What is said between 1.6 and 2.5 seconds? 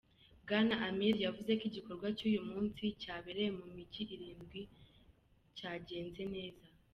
igikorwa cy'uyu